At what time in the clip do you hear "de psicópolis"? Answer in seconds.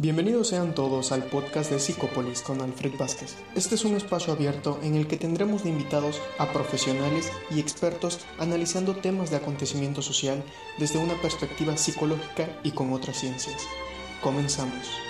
1.72-2.42